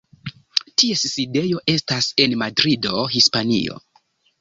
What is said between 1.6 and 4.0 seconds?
estas en Madrido, Hispanio.